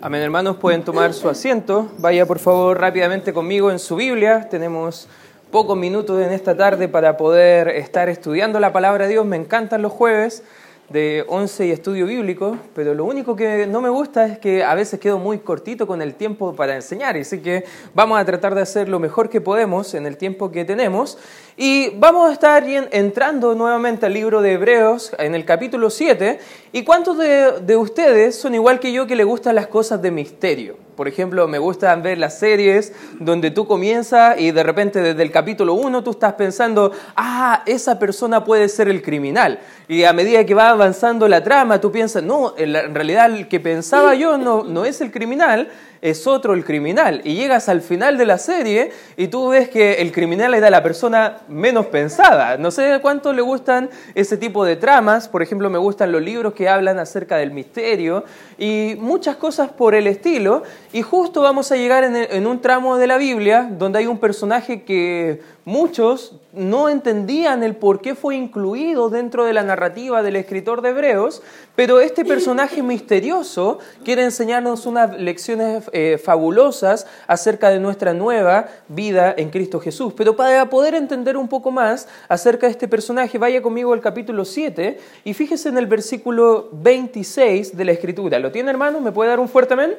[0.00, 1.90] Amén, hermanos, pueden tomar su asiento.
[1.98, 4.48] Vaya por favor rápidamente conmigo en su Biblia.
[4.48, 5.08] Tenemos
[5.50, 9.26] pocos minutos en esta tarde para poder estar estudiando la palabra de Dios.
[9.26, 10.44] Me encantan los jueves
[10.90, 14.74] de 11 y estudio bíblico, pero lo único que no me gusta es que a
[14.74, 17.64] veces quedo muy cortito con el tiempo para enseñar, así que
[17.94, 21.18] vamos a tratar de hacer lo mejor que podemos en el tiempo que tenemos.
[21.58, 26.38] Y vamos a estar entrando nuevamente al libro de Hebreos en el capítulo 7.
[26.72, 30.10] ¿Y cuántos de, de ustedes son igual que yo que le gustan las cosas de
[30.10, 30.87] misterio?
[30.98, 35.30] Por ejemplo, me gusta ver las series donde tú comienzas y de repente desde el
[35.30, 39.60] capítulo 1 tú estás pensando, ah, esa persona puede ser el criminal.
[39.86, 43.60] Y a medida que va avanzando la trama, tú piensas, no, en realidad el que
[43.60, 45.68] pensaba yo no, no es el criminal,
[46.00, 47.20] es otro el criminal.
[47.24, 50.82] Y llegas al final de la serie y tú ves que el criminal era la
[50.82, 52.56] persona menos pensada.
[52.56, 55.28] No sé cuánto le gustan ese tipo de tramas.
[55.28, 58.24] Por ejemplo, me gustan los libros que hablan acerca del misterio
[58.58, 60.62] y muchas cosas por el estilo.
[60.92, 64.82] Y justo vamos a llegar en, un tramo de la Biblia donde hay un personaje
[64.82, 70.80] que muchos no entendían el por qué fue incluido dentro de la narrativa del escritor
[70.80, 71.42] de Hebreos,
[71.76, 79.34] pero este personaje misterioso quiere enseñarnos unas lecciones eh, fabulosas acerca de nuestra nueva vida
[79.36, 80.14] en Cristo Jesús.
[80.16, 84.44] Pero para poder entender un poco más acerca de este personaje, vaya conmigo al capítulo
[84.44, 88.38] 7 y fíjese en el versículo 26 de la Escritura.
[88.38, 89.00] ¿Lo tiene hermano?
[89.00, 89.96] ¿Me puede dar un fuerte amén?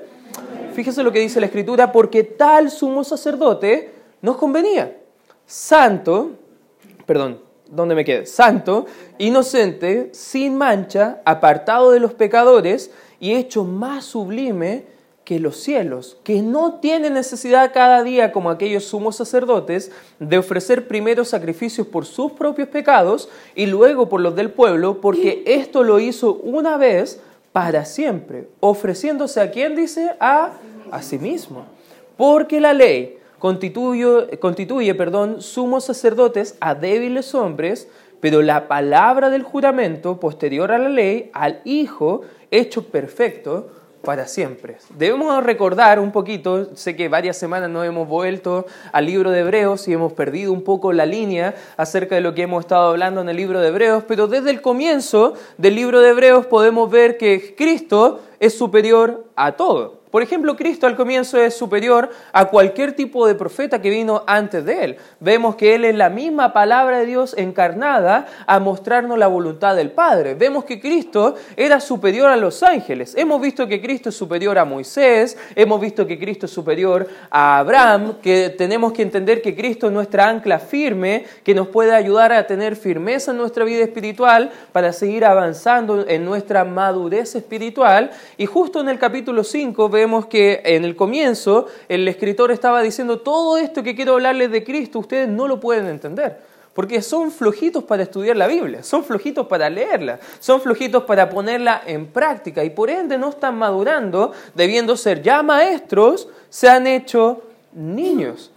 [0.73, 4.95] Fíjese lo que dice la Escritura, porque tal sumo sacerdote nos convenía.
[5.45, 6.38] Santo,
[7.09, 7.39] perdón,
[7.71, 8.27] ¿dónde me quedé?
[8.27, 8.85] Santo,
[9.17, 14.85] inocente, sin mancha, apartado de los pecadores y hecho más sublime
[15.23, 20.87] que los cielos, que no tiene necesidad cada día, como aquellos sumos sacerdotes, de ofrecer
[20.87, 25.99] primero sacrificios por sus propios pecados y luego por los del pueblo, porque esto lo
[25.99, 27.19] hizo una vez
[27.51, 30.51] para siempre, ofreciéndose a quién dice a,
[30.91, 31.65] a sí mismo.
[32.17, 37.87] Porque la ley constituye, constituye perdón, sumos sacerdotes a débiles hombres,
[38.19, 42.21] pero la palabra del juramento posterior a la ley, al Hijo,
[42.51, 43.69] hecho perfecto
[44.03, 44.77] para siempre.
[44.97, 49.87] Debemos recordar un poquito, sé que varias semanas no hemos vuelto al libro de Hebreos
[49.87, 53.29] y hemos perdido un poco la línea acerca de lo que hemos estado hablando en
[53.29, 57.55] el libro de Hebreos, pero desde el comienzo del libro de Hebreos podemos ver que
[57.55, 59.98] Cristo es superior a todo.
[60.11, 64.65] Por ejemplo, Cristo al comienzo es superior a cualquier tipo de profeta que vino antes
[64.65, 64.97] de él.
[65.19, 69.91] Vemos que él es la misma palabra de Dios encarnada a mostrarnos la voluntad del
[69.91, 70.33] Padre.
[70.33, 73.13] Vemos que Cristo era superior a los ángeles.
[73.15, 77.59] Hemos visto que Cristo es superior a Moisés, hemos visto que Cristo es superior a
[77.59, 82.33] Abraham, que tenemos que entender que Cristo es nuestra ancla firme, que nos puede ayudar
[82.33, 88.09] a tener firmeza en nuestra vida espiritual para seguir avanzando en nuestra madurez espiritual.
[88.37, 93.19] Y justo en el capítulo 5 vemos que en el comienzo el escritor estaba diciendo
[93.19, 96.37] todo esto que quiero hablarles de Cristo, ustedes no lo pueden entender.
[96.73, 101.81] Porque son flojitos para estudiar la Biblia, son flojitos para leerla, son flojitos para ponerla
[101.85, 107.41] en práctica y por ende no están madurando, debiendo ser ya maestros, se han hecho
[107.73, 108.51] niños.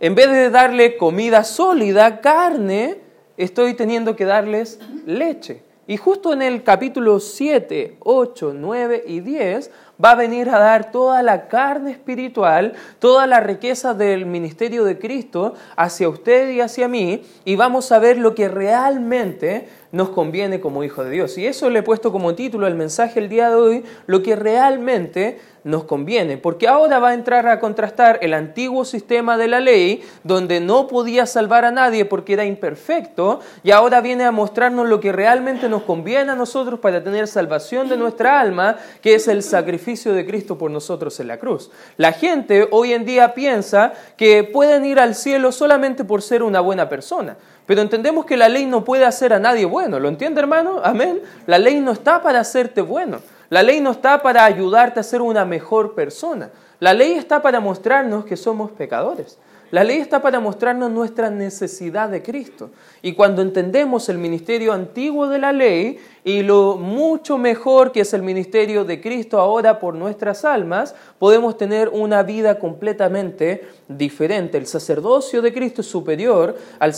[0.00, 2.98] En vez de darle comida sólida, carne,
[3.36, 5.62] estoy teniendo que darles leche.
[5.88, 9.70] Y justo en el capítulo 7, 8, 9 y 10
[10.02, 14.98] va a venir a dar toda la carne espiritual, toda la riqueza del ministerio de
[14.98, 20.60] Cristo hacia usted y hacia mí, y vamos a ver lo que realmente nos conviene
[20.60, 21.38] como hijo de Dios.
[21.38, 24.36] Y eso le he puesto como título al mensaje el día de hoy, lo que
[24.36, 29.60] realmente nos conviene, porque ahora va a entrar a contrastar el antiguo sistema de la
[29.60, 34.88] ley, donde no podía salvar a nadie porque era imperfecto, y ahora viene a mostrarnos
[34.88, 39.28] lo que realmente nos conviene a nosotros para tener salvación de nuestra alma, que es
[39.28, 41.70] el sacrificio de Cristo por nosotros en la cruz.
[41.96, 46.60] La gente hoy en día piensa que pueden ir al cielo solamente por ser una
[46.60, 47.36] buena persona.
[47.68, 50.00] Pero entendemos que la ley no puede hacer a nadie bueno.
[50.00, 50.80] ¿Lo entiende, hermano?
[50.82, 51.20] Amén.
[51.46, 53.20] La ley no está para hacerte bueno.
[53.50, 56.48] La ley no está para ayudarte a ser una mejor persona.
[56.80, 59.36] La ley está para mostrarnos que somos pecadores.
[59.70, 62.70] La ley está para mostrarnos nuestra necesidad de Cristo.
[63.02, 65.98] Y cuando entendemos el ministerio antiguo de la ley
[66.28, 71.56] y lo mucho mejor que es el ministerio de Cristo ahora por nuestras almas, podemos
[71.56, 74.58] tener una vida completamente diferente.
[74.58, 76.92] El sacerdocio de Cristo es superior al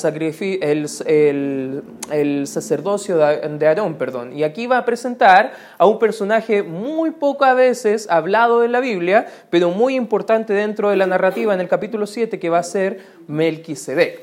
[0.60, 3.94] el, sacerdocio de Aarón.
[3.94, 4.36] Perdón.
[4.36, 9.28] Y aquí va a presentar a un personaje muy pocas veces hablado en la Biblia,
[9.48, 12.98] pero muy importante dentro de la narrativa en el capítulo 7, que va a ser
[13.28, 14.22] Melquisedec.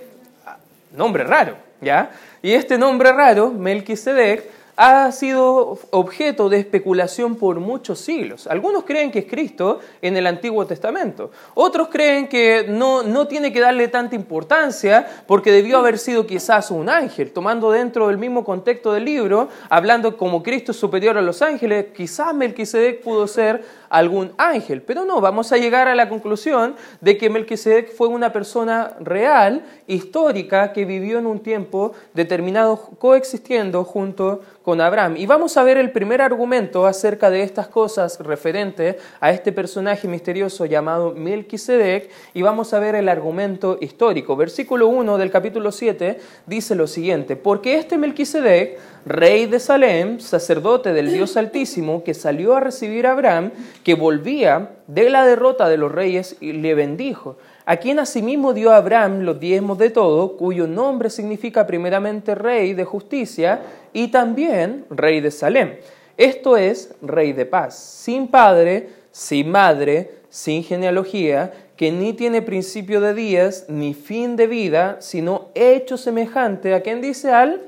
[0.91, 2.11] Nombre raro, ¿ya?
[2.41, 8.45] Y este nombre raro, Melquisedec, ha sido objeto de especulación por muchos siglos.
[8.45, 11.31] Algunos creen que es Cristo en el Antiguo Testamento.
[11.55, 16.69] Otros creen que no, no tiene que darle tanta importancia porque debió haber sido quizás
[16.69, 21.41] un ángel, tomando dentro del mismo contexto del libro, hablando como Cristo superior a los
[21.41, 24.81] ángeles, quizás Melquisedec pudo ser algún ángel.
[24.81, 29.63] Pero no, vamos a llegar a la conclusión de que Melquisedec fue una persona real,
[29.87, 35.15] histórica, que vivió en un tiempo determinado coexistiendo junto con Abraham.
[35.17, 40.07] Y vamos a ver el primer argumento acerca de estas cosas referente a este personaje
[40.09, 44.35] misterioso llamado Melquisedec y vamos a ver el argumento histórico.
[44.35, 50.91] Versículo 1 del capítulo 7 dice lo siguiente, porque este Melquisedec, rey de Salem, sacerdote
[50.91, 53.51] del Dios Altísimo, que salió a recibir a Abraham,
[53.87, 58.73] que volvía de la derrota de los reyes y le bendijo a quien asimismo dio
[58.73, 63.61] a Abraham los diezmos de todo, cuyo nombre significa primeramente rey de justicia
[63.93, 65.75] y también rey de Salem.
[66.17, 72.99] Esto es rey de paz, sin padre, sin madre, sin genealogía, que ni tiene principio
[72.99, 77.61] de días ni fin de vida, sino hecho semejante a quien dice al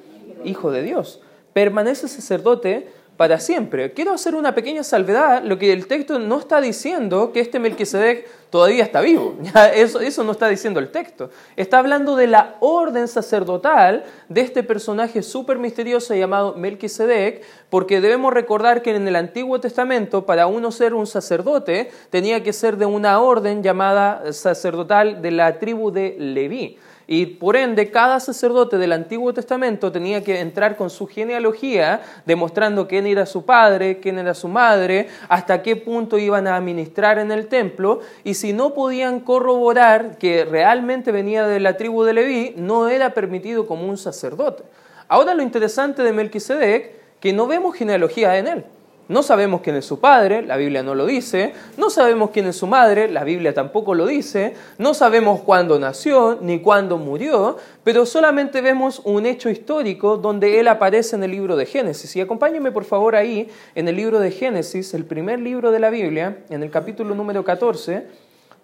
[0.44, 1.22] Hijo de Dios.
[1.54, 3.92] Permanece sacerdote para siempre.
[3.92, 8.26] Quiero hacer una pequeña salvedad, lo que el texto no está diciendo que este Melquisedec
[8.50, 9.36] todavía está vivo.
[9.74, 11.30] Eso, no está diciendo el texto.
[11.58, 18.34] Está hablando de la orden sacerdotal de este personaje súper misterioso llamado Melquisedec, porque debemos
[18.34, 22.86] recordar que en el Antiguo Testamento, para uno ser un sacerdote, tenía que ser de
[22.86, 26.78] una orden llamada sacerdotal de la tribu de Leví.
[27.12, 32.88] Y por ende, cada sacerdote del Antiguo Testamento tenía que entrar con su genealogía, demostrando
[32.88, 37.32] quién era su padre, quién era su madre, hasta qué punto iban a administrar en
[37.32, 38.02] el templo.
[38.24, 43.16] Y si no podían corroborar que realmente venía de la tribu de Leví, no era
[43.16, 44.62] permitido como un sacerdote.
[45.08, 48.66] Ahora lo interesante de Melquisedec, que no vemos genealogía en él.
[49.10, 51.54] No sabemos quién es su padre, la Biblia no lo dice.
[51.78, 54.54] No sabemos quién es su madre, la Biblia tampoco lo dice.
[54.78, 60.68] No sabemos cuándo nació ni cuándo murió, pero solamente vemos un hecho histórico donde él
[60.68, 62.16] aparece en el libro de Génesis.
[62.16, 65.90] Y acompáñenme por favor ahí en el libro de Génesis, el primer libro de la
[65.90, 68.06] Biblia, en el capítulo número 14.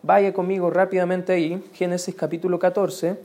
[0.03, 3.15] Vaya conmigo rápidamente ahí, Génesis capítulo 14,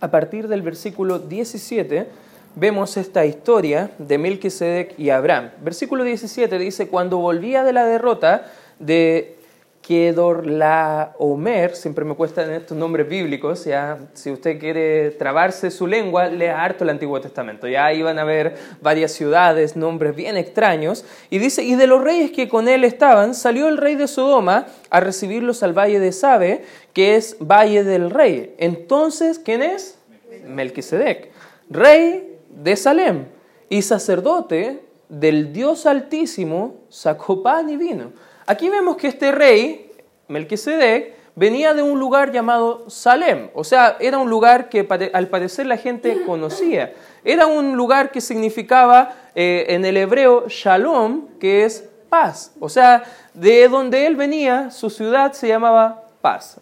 [0.00, 2.06] a partir del versículo 17
[2.56, 5.50] vemos esta historia de Melquisedec y Abraham.
[5.60, 9.36] Versículo 17 dice, cuando volvía de la derrota de
[9.82, 16.64] Kedorlaomer, siempre me cuestan estos nombres bíblicos, ya si usted quiere trabarse su lengua, lea
[16.64, 21.62] harto el Antiguo Testamento, ya iban a ver varias ciudades, nombres bien extraños, y dice,
[21.62, 25.62] y de los reyes que con él estaban, salió el rey de Sodoma a recibirlos
[25.62, 26.64] al valle de Sabe,
[26.94, 28.56] que es valle del rey.
[28.58, 29.98] Entonces, ¿quién es?
[30.48, 31.30] Melquisedec,
[31.70, 33.26] rey de Salem
[33.68, 38.12] y sacerdote del Dios Altísimo sacó pan y vino.
[38.46, 39.90] Aquí vemos que este rey,
[40.28, 45.66] Melquisedec, venía de un lugar llamado Salem, o sea, era un lugar que al parecer
[45.66, 46.94] la gente conocía.
[47.24, 52.52] Era un lugar que significaba eh, en el hebreo shalom, que es paz.
[52.60, 53.02] O sea,
[53.34, 56.05] de donde él venía, su ciudad se llamaba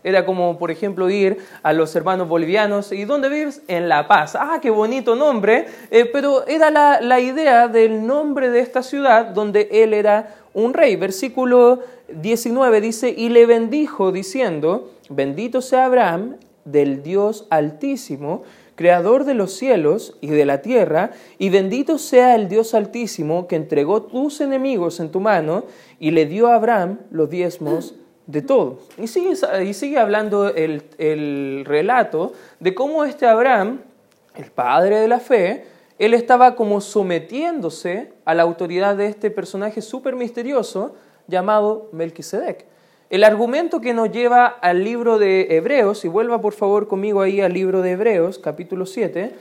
[0.05, 2.93] Era como, por ejemplo, ir a los hermanos bolivianos.
[2.93, 3.62] ¿Y dónde vives?
[3.66, 4.37] En La Paz.
[4.38, 5.66] Ah, qué bonito nombre.
[5.90, 10.75] Eh, pero era la, la idea del nombre de esta ciudad donde él era un
[10.75, 10.96] rey.
[10.96, 18.43] Versículo 19 dice, y le bendijo diciendo, bendito sea Abraham del Dios altísimo,
[18.74, 23.56] creador de los cielos y de la tierra, y bendito sea el Dios altísimo que
[23.56, 25.65] entregó tus enemigos en tu mano
[25.98, 27.94] y le dio a Abraham los diezmos
[28.26, 28.78] de todo.
[28.98, 33.81] Y sigue, y sigue hablando el, el, relato de cómo este Abraham,
[34.34, 35.64] el padre de la fe,
[35.98, 40.94] él estaba como sometiéndose a la autoridad de este personaje súper misterioso
[41.28, 42.66] llamado Melquisedec.
[43.10, 47.40] El argumento que nos lleva al libro de Hebreos, y vuelva por favor conmigo ahí
[47.40, 49.32] al libro de Hebreos, capítulo 7,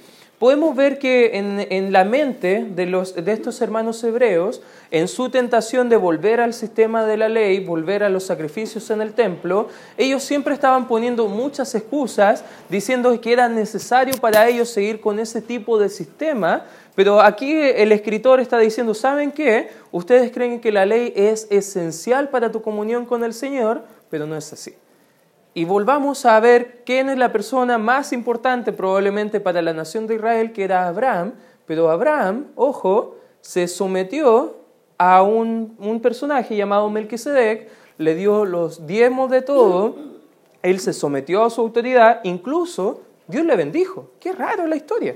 [0.44, 5.96] podemos ver que en, la mente de, de estos hermanos hebreos, en su tentación de
[5.96, 10.54] volver al sistema de la ley, volver a los sacrificios en el templo, ellos siempre
[10.54, 15.88] estaban poniendo muchas excusas diciendo que era necesario para ellos seguir con ese tipo de
[15.88, 19.70] sistema, pero aquí el escritor está diciendo, ¿saben qué?
[19.94, 24.36] Ustedes creen que la ley es esencial para tu comunión con el Señor, pero no
[24.36, 24.74] es así.
[25.54, 30.16] Y volvamos a ver quién es la persona más importante probablemente para la nación de
[30.16, 31.34] Israel, que era Abraham.
[31.68, 34.58] Pero Abraham, ojo, se sometió
[34.98, 39.96] a un, un personaje llamado Melquisedec, le dio los diezmos de todo,
[40.64, 44.12] él se sometió a su autoridad, incluso Dios le bendijo.
[44.20, 45.16] Qué raro la historia.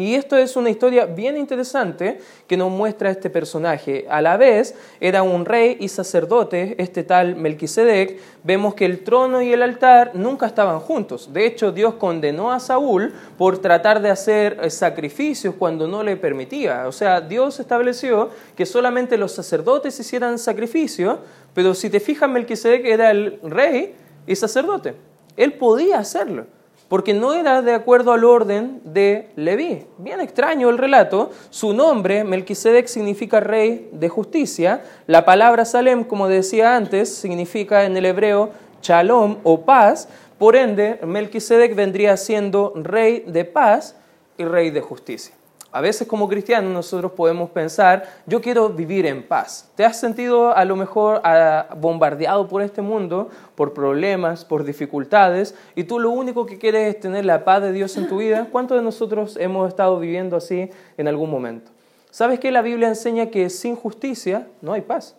[0.00, 4.06] Y esto es una historia bien interesante que nos muestra este personaje.
[4.08, 8.18] A la vez era un rey y sacerdote, este tal Melquisedec.
[8.42, 11.32] Vemos que el trono y el altar nunca estaban juntos.
[11.32, 16.16] De hecho, Dios condenó a Saúl por tratar de hacer eh, sacrificios cuando no le
[16.16, 16.86] permitía.
[16.88, 21.18] O sea, Dios estableció que solamente los sacerdotes hicieran sacrificios,
[21.54, 23.94] pero si te fijas, Melquisedec era el rey
[24.26, 24.94] y sacerdote.
[25.36, 26.46] Él podía hacerlo
[26.88, 29.84] porque no era de acuerdo al orden de Leví.
[29.98, 31.30] Bien extraño el relato.
[31.50, 34.82] Su nombre, Melquisedec, significa rey de justicia.
[35.06, 38.50] La palabra Salem, como decía antes, significa en el hebreo
[38.82, 40.08] shalom o paz.
[40.38, 43.96] Por ende, Melquisedec vendría siendo rey de paz
[44.36, 45.34] y rey de justicia.
[45.74, 49.68] A veces como cristianos nosotros podemos pensar, yo quiero vivir en paz.
[49.74, 55.56] ¿Te has sentido a lo mejor ah, bombardeado por este mundo, por problemas, por dificultades,
[55.74, 58.46] y tú lo único que quieres es tener la paz de Dios en tu vida?
[58.52, 61.72] ¿Cuántos de nosotros hemos estado viviendo así en algún momento?
[62.08, 65.16] ¿Sabes que la Biblia enseña que sin justicia no hay paz?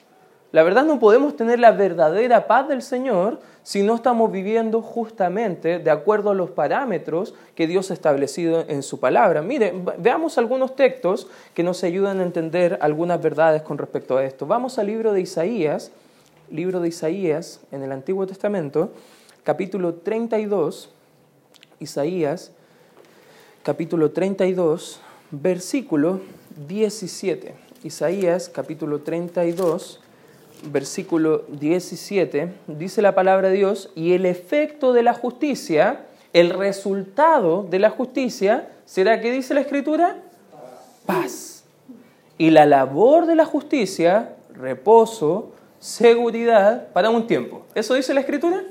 [0.54, 5.80] La verdad no podemos tener la verdadera paz del Señor si no estamos viviendo justamente
[5.80, 9.42] de acuerdo a los parámetros que Dios ha establecido en su palabra.
[9.42, 14.46] Mire, veamos algunos textos que nos ayudan a entender algunas verdades con respecto a esto.
[14.46, 15.92] Vamos al libro de Isaías,
[16.52, 18.92] libro de Isaías en el Antiguo Testamento,
[19.44, 20.92] capítulo 32,
[21.80, 22.52] Isaías,
[23.64, 26.22] capítulo 32, versículo
[26.68, 27.56] 17.
[27.84, 30.06] Isaías, capítulo 32, versículo
[30.64, 37.80] 17, dice la palabra de Dios, y el efecto de la justicia, el resultado de
[37.80, 40.18] la justicia, ¿será que dice la Escritura?
[41.06, 41.64] Paz.
[42.38, 47.66] Y la labor de la justicia, reposo, seguridad para un tiempo.
[47.74, 48.64] ¿Eso dice la Escritura?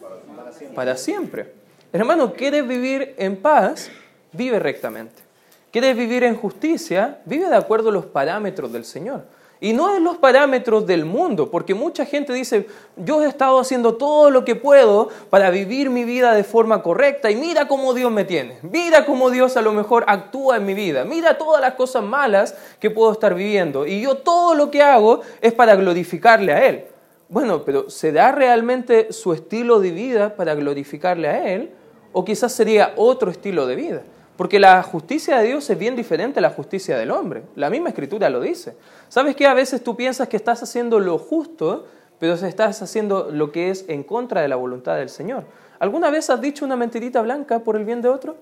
[0.75, 1.53] Para siempre.
[1.93, 3.91] Hermano, ¿quieres vivir en paz?
[4.33, 5.23] Vive rectamente.
[5.71, 7.21] ¿Quieres vivir en justicia?
[7.25, 9.25] Vive de acuerdo a los parámetros del Señor.
[9.65, 12.67] Y no en los parámetros del mundo, porque mucha gente dice,
[12.97, 17.31] yo he estado haciendo todo lo que puedo para vivir mi vida de forma correcta
[17.31, 20.75] y mira cómo Dios me tiene, mira cómo Dios a lo mejor actúa en mi
[20.75, 24.83] vida, mira todas las cosas malas que puedo estar viviendo y yo todo lo que
[24.83, 26.85] hago es para glorificarle a Él.
[27.31, 31.71] Bueno, pero ¿se da realmente su estilo de vida para glorificarle a Él?
[32.13, 34.03] ¿O quizás sería otro estilo de vida?
[34.37, 37.45] Porque la justicia de Dios es bien diferente a la justicia del hombre.
[37.55, 38.77] La misma escritura lo dice.
[39.09, 39.47] ¿Sabes qué?
[39.47, 41.87] A veces tú piensas que estás haciendo lo justo,
[42.19, 45.45] pero estás haciendo lo que es en contra de la voluntad del Señor.
[45.79, 48.37] ¿Alguna vez has dicho una mentirita blanca por el bien de otro?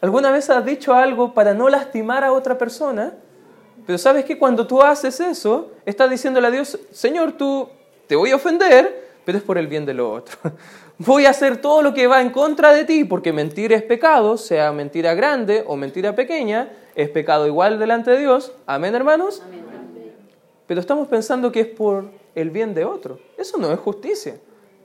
[0.00, 3.14] ¿Alguna vez has dicho algo para no lastimar a otra persona?
[3.86, 7.68] Pero sabes que cuando tú haces eso, estás diciéndole a Dios, Señor, tú
[8.06, 10.36] te voy a ofender, pero es por el bien de lo otro.
[10.98, 14.36] Voy a hacer todo lo que va en contra de ti, porque mentir es pecado,
[14.36, 18.52] sea mentira grande o mentira pequeña, es pecado igual delante de Dios.
[18.66, 19.42] Amén, hermanos.
[20.66, 23.18] Pero estamos pensando que es por el bien de otro.
[23.36, 24.36] Eso no es justicia.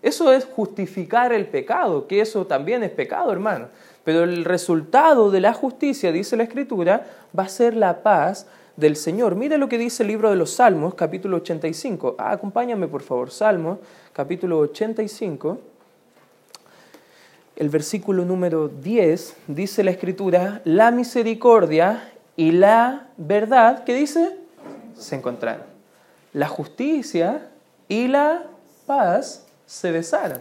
[0.01, 3.67] Eso es justificar el pecado, que eso también es pecado, hermano.
[4.03, 7.05] Pero el resultado de la justicia, dice la Escritura,
[7.37, 9.35] va a ser la paz del Señor.
[9.35, 12.15] Mire lo que dice el libro de los Salmos, capítulo 85.
[12.17, 13.31] Ah, acompáñame, por favor.
[13.31, 13.79] Salmos,
[14.13, 15.57] capítulo 85
[17.57, 24.37] el versículo número 10, dice la escritura, la misericordia y la verdad, ¿qué dice?
[24.95, 25.65] Se encontraron.
[26.33, 27.49] La justicia
[27.87, 28.43] y la
[28.85, 30.39] paz se besaron.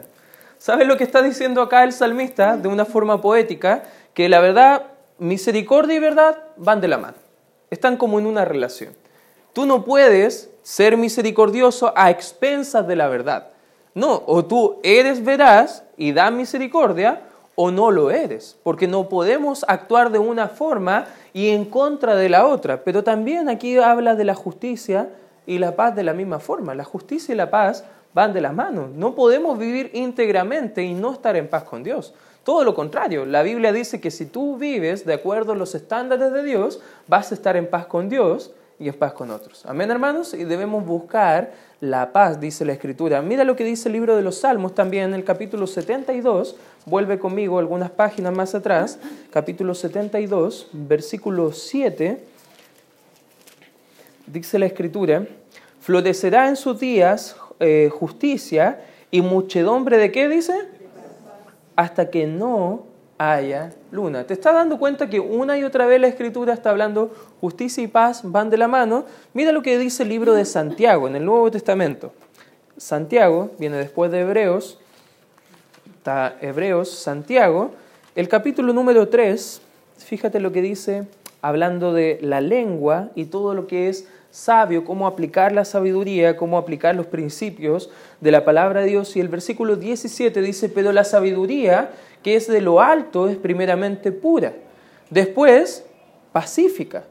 [0.58, 3.84] ¿Sabes lo que está diciendo acá el salmista de una forma poética?
[4.12, 4.82] Que la verdad,
[5.18, 7.25] misericordia y verdad van de la mano.
[7.70, 8.94] Están como en una relación.
[9.52, 13.48] Tú no puedes ser misericordioso a expensas de la verdad.
[13.94, 17.22] No, o tú eres veraz y da misericordia,
[17.56, 22.28] o no lo eres, porque no podemos actuar de una forma y en contra de
[22.28, 22.84] la otra.
[22.84, 25.08] Pero también aquí habla de la justicia
[25.46, 26.74] y la paz de la misma forma.
[26.74, 28.90] La justicia y la paz van de las manos.
[28.90, 32.12] No podemos vivir íntegramente y no estar en paz con Dios.
[32.46, 36.32] Todo lo contrario, la Biblia dice que si tú vives de acuerdo a los estándares
[36.32, 39.66] de Dios, vas a estar en paz con Dios y en paz con otros.
[39.66, 43.20] Amén, hermanos, y debemos buscar la paz, dice la Escritura.
[43.20, 46.54] Mira lo que dice el libro de los Salmos también en el capítulo 72.
[46.84, 49.00] Vuelve conmigo algunas páginas más atrás.
[49.32, 52.20] Capítulo 72, versículo 7.
[54.28, 55.26] Dice la Escritura,
[55.80, 60.75] florecerá en sus días eh, justicia y muchedumbre de qué dice?
[61.76, 62.84] Hasta que no
[63.18, 64.24] haya luna.
[64.24, 67.86] ¿Te estás dando cuenta que una y otra vez la escritura está hablando justicia y
[67.86, 69.04] paz van de la mano?
[69.32, 72.12] Mira lo que dice el libro de Santiago en el Nuevo Testamento.
[72.76, 74.78] Santiago viene después de Hebreos,
[75.96, 77.70] está Hebreos, Santiago,
[78.14, 79.62] el capítulo número 3,
[79.96, 81.06] fíjate lo que dice
[81.40, 86.58] hablando de la lengua y todo lo que es sabio, cómo aplicar la sabiduría, cómo
[86.58, 87.90] aplicar los principios
[88.20, 89.16] de la palabra de Dios.
[89.16, 91.90] Y el versículo 17 dice, pero la sabiduría
[92.22, 94.52] que es de lo alto es primeramente pura,
[95.10, 95.84] después
[96.32, 97.04] pacífica,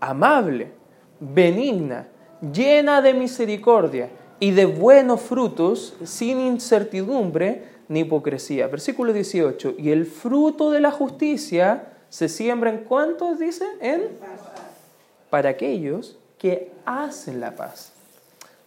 [0.00, 0.72] amable,
[1.20, 2.08] benigna,
[2.52, 8.66] llena de misericordia y de buenos frutos, sin incertidumbre ni hipocresía.
[8.66, 13.64] Versículo 18, y el fruto de la justicia se siembra en cuántos dice?
[13.80, 14.08] En
[15.30, 17.92] para aquellos que hacen la paz.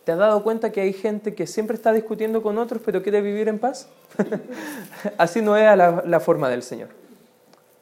[0.06, 3.20] ¿Te has dado cuenta que hay gente que siempre está discutiendo con otros pero quiere
[3.20, 3.90] vivir en paz?
[5.18, 6.88] Así no es la, forma del Señor.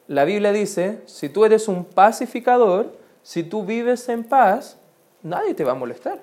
[0.08, 4.78] La Biblia dice, si tú eres un pacificador, si tú vives en paz,
[5.22, 6.18] nadie te va a molestar.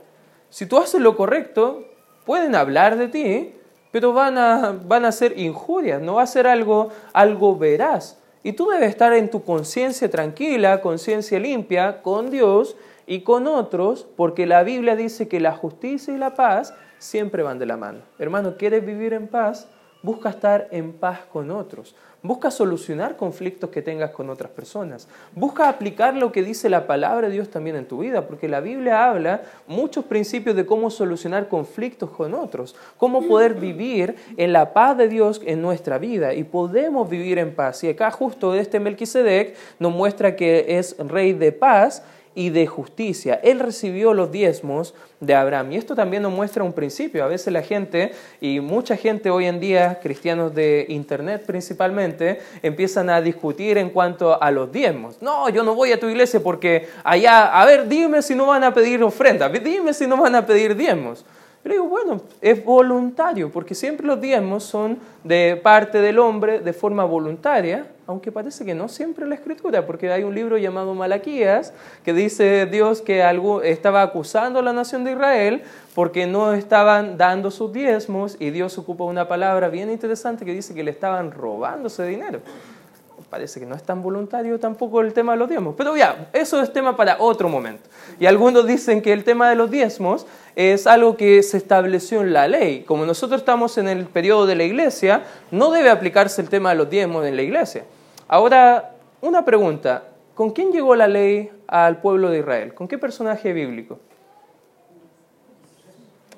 [0.49, 1.85] Si tú haces lo correcto,
[2.25, 3.53] pueden hablar de ti,
[3.93, 8.17] pero van a, van a ser injurias, no va a ser algo, algo veraz.
[8.43, 14.07] Y tú debes estar en tu conciencia tranquila, conciencia limpia, con Dios y con otros,
[14.15, 17.99] porque la Biblia dice que la justicia y la paz siempre van de la mano.
[18.19, 19.67] Hermano, ¿quieres vivir en paz?
[20.03, 21.95] Busca estar en paz con otros.
[22.23, 25.07] Busca solucionar conflictos que tengas con otras personas.
[25.35, 28.61] Busca aplicar lo que dice la palabra de Dios también en tu vida, porque la
[28.61, 34.73] Biblia habla muchos principios de cómo solucionar conflictos con otros, cómo poder vivir en la
[34.73, 37.83] paz de Dios en nuestra vida y podemos vivir en paz.
[37.83, 42.03] Y acá justo este Melquisedec nos muestra que es rey de paz
[42.35, 43.39] y de justicia.
[43.43, 45.71] Él recibió los diezmos de Abraham.
[45.71, 47.23] Y esto también nos muestra un principio.
[47.23, 53.09] A veces la gente, y mucha gente hoy en día, cristianos de Internet principalmente, empiezan
[53.09, 55.21] a discutir en cuanto a los diezmos.
[55.21, 58.63] No, yo no voy a tu iglesia porque allá, a ver, dime si no van
[58.63, 61.25] a pedir ofrenda, dime si no van a pedir diezmos.
[61.63, 66.73] Pero digo, bueno, es voluntario, porque siempre los diezmos son de parte del hombre de
[66.73, 71.71] forma voluntaria, aunque parece que no siempre la escritura, porque hay un libro llamado Malaquías
[72.03, 75.61] que dice Dios que algo, estaba acusando a la nación de Israel
[75.93, 80.73] porque no estaban dando sus diezmos y Dios ocupa una palabra bien interesante que dice
[80.73, 82.39] que le estaban robando ese dinero
[83.31, 85.73] parece que no es tan voluntario tampoco el tema de los diezmos.
[85.77, 87.89] Pero ya, eso es tema para otro momento.
[88.19, 92.33] Y algunos dicen que el tema de los diezmos es algo que se estableció en
[92.33, 92.83] la ley.
[92.83, 96.75] Como nosotros estamos en el periodo de la iglesia, no debe aplicarse el tema de
[96.75, 97.85] los diezmos en la iglesia.
[98.27, 100.03] Ahora, una pregunta.
[100.35, 102.73] ¿Con quién llegó la ley al pueblo de Israel?
[102.73, 103.97] ¿Con qué personaje bíblico?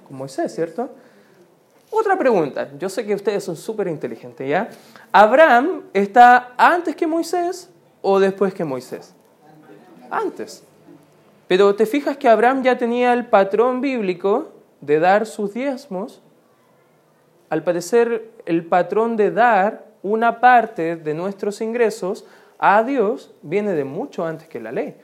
[0.08, 0.92] Con Moisés, ¿cierto?
[1.96, 4.68] Otra pregunta, yo sé que ustedes son súper inteligentes, ¿ya?
[5.12, 7.70] ¿Abraham está antes que Moisés
[8.02, 9.14] o después que Moisés?
[10.10, 10.64] Antes.
[11.48, 16.24] Pero te fijas que Abraham ya tenía el patrón bíblico de dar sus diezmos.
[17.50, 22.26] Al parecer, el patrón de dar una parte de nuestros ingresos
[22.58, 24.96] a Dios viene de mucho antes que la ley.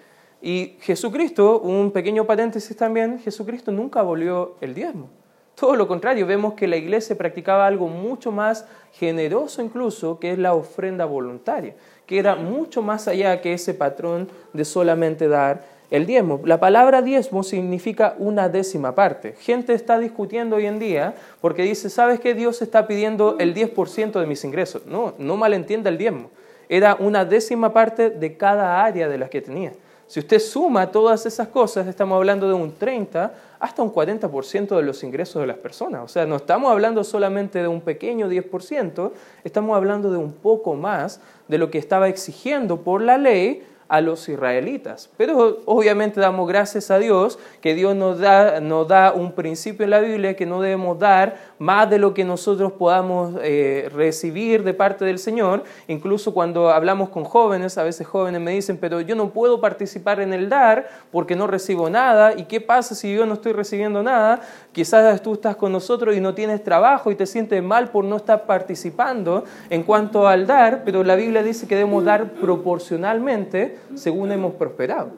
[0.41, 5.18] Y Jesucristo, un pequeño paréntesis también, Jesucristo nunca abolió el diezmo.
[5.59, 10.39] Todo lo contrario, vemos que la iglesia practicaba algo mucho más generoso incluso, que es
[10.39, 16.05] la ofrenda voluntaria, que era mucho más allá que ese patrón de solamente dar el
[16.05, 16.39] diezmo.
[16.45, 19.33] La palabra diezmo significa una décima parte.
[19.39, 22.33] Gente está discutiendo hoy en día porque dice, ¿sabes qué?
[22.33, 24.85] Dios está pidiendo el 10% de mis ingresos.
[24.85, 26.29] No, no malentienda el diezmo.
[26.69, 29.73] Era una décima parte de cada área de las que tenía.
[30.07, 34.83] Si usted suma todas esas cosas, estamos hablando de un 30 hasta un 40% de
[34.83, 36.03] los ingresos de las personas.
[36.03, 39.11] O sea, no estamos hablando solamente de un pequeño 10%,
[39.43, 44.01] estamos hablando de un poco más de lo que estaba exigiendo por la ley a
[44.01, 45.09] los israelitas.
[45.17, 49.89] Pero obviamente damos gracias a Dios que Dios nos da, nos da un principio en
[49.89, 54.75] la Biblia que no debemos dar más de lo que nosotros podamos eh, recibir de
[54.75, 55.63] parte del Señor.
[55.87, 60.19] Incluso cuando hablamos con jóvenes, a veces jóvenes me dicen, pero yo no puedo participar
[60.21, 62.33] en el dar porque no recibo nada.
[62.37, 64.41] ¿Y qué pasa si yo no estoy recibiendo nada?
[64.71, 68.17] Quizás tú estás con nosotros y no tienes trabajo y te sientes mal por no
[68.17, 74.31] estar participando en cuanto al dar, pero la Biblia dice que debemos dar proporcionalmente según
[74.31, 75.11] hemos prosperado.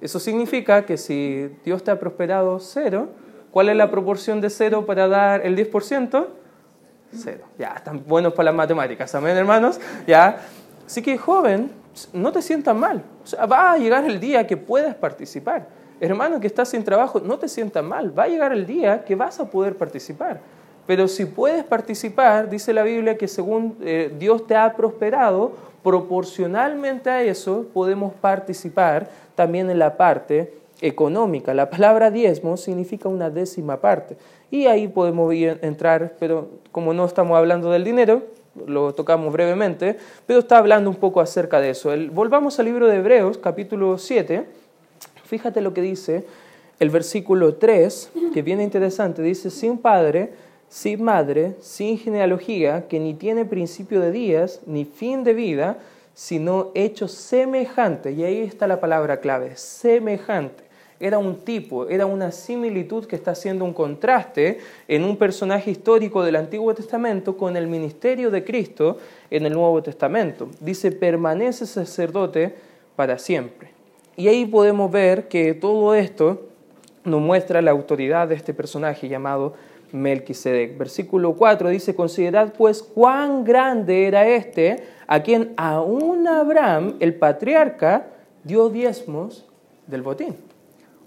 [0.00, 3.08] Eso significa que si Dios te ha prosperado cero,
[3.50, 6.26] ¿cuál es la proporción de cero para dar el 10%?
[7.12, 7.44] Cero.
[7.58, 9.80] Ya, están buenos para las matemáticas, amén, hermanos.
[10.06, 10.38] Ya.
[10.86, 11.70] Así que, joven,
[12.12, 13.02] no te sientas mal.
[13.50, 15.68] Va a llegar el día que puedas participar.
[15.98, 18.16] Hermano que estás sin trabajo, no te sientas mal.
[18.16, 20.40] Va a llegar el día que vas a poder participar.
[20.86, 27.10] Pero si puedes participar, dice la Biblia que según eh, Dios te ha prosperado, proporcionalmente
[27.10, 31.54] a eso podemos participar también en la parte económica.
[31.54, 34.16] La palabra diezmo significa una décima parte.
[34.50, 38.22] Y ahí podemos entrar, pero como no estamos hablando del dinero,
[38.66, 39.96] lo tocamos brevemente,
[40.26, 41.90] pero está hablando un poco acerca de eso.
[42.12, 44.44] volvamos al libro de Hebreos, capítulo 7.
[45.24, 46.24] Fíjate lo que dice
[46.78, 50.32] el versículo 3, que viene interesante, dice, sin padre,
[50.68, 55.78] sin madre, sin genealogía, que ni tiene principio de días, ni fin de vida,
[56.14, 58.12] sino hecho semejante.
[58.12, 60.64] Y ahí está la palabra clave, semejante.
[60.98, 66.24] Era un tipo, era una similitud que está haciendo un contraste en un personaje histórico
[66.24, 68.96] del Antiguo Testamento con el ministerio de Cristo
[69.30, 70.48] en el Nuevo Testamento.
[70.58, 72.54] Dice, permanece sacerdote
[72.96, 73.72] para siempre.
[74.16, 76.46] Y ahí podemos ver que todo esto
[77.04, 79.52] nos muestra la autoridad de este personaje llamado
[79.92, 80.76] Melquisedec.
[80.78, 88.08] Versículo 4 dice, considerad pues cuán grande era este a quien aún Abraham, el patriarca,
[88.44, 89.46] dio diezmos
[89.86, 90.36] del botín.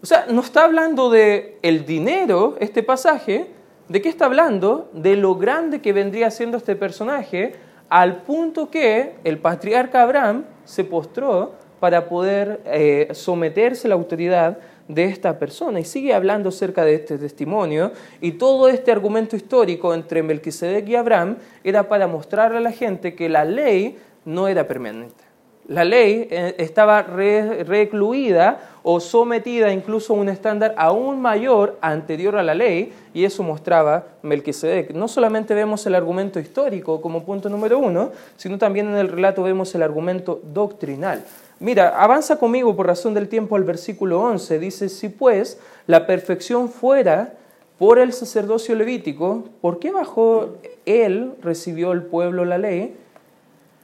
[0.02, 3.48] O sea, no está hablando de el dinero, este pasaje,
[3.90, 4.90] ¿de qué está hablando?
[4.94, 7.54] De lo grande que vendría siendo este personaje,
[7.90, 14.60] al punto que el patriarca Abraham se postró para poder eh, someterse a la autoridad
[14.90, 19.94] de esta persona y sigue hablando acerca de este testimonio y todo este argumento histórico
[19.94, 24.68] entre Melquisedec y Abraham era para mostrarle a la gente que la ley no era
[24.68, 25.30] permanente.
[25.68, 32.44] La ley eh, estaba recluida o sometida incluso a un estándar aún mayor anterior a
[32.44, 34.96] la ley y eso mostraba Melquisedec.
[34.96, 39.44] No solamente vemos el argumento histórico como punto número uno, sino también en el relato
[39.44, 41.24] vemos el argumento doctrinal.
[41.60, 44.60] Mira, avanza conmigo por razón del tiempo al versículo 11.
[44.60, 47.34] Dice, si pues la perfección fuera
[47.78, 52.96] por el sacerdocio levítico, ¿por qué bajo él recibió el pueblo la ley?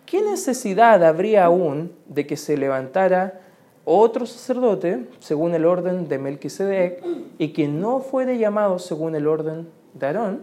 [0.05, 3.41] ¿Qué necesidad habría aún de que se levantara
[3.83, 7.03] otro sacerdote según el orden de Melquisedec
[7.37, 10.41] y que no fuere llamado según el orden de Aarón?